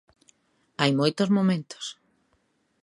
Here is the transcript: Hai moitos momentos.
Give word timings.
Hai 0.79 0.91
moitos 0.99 1.29
momentos. 1.37 1.85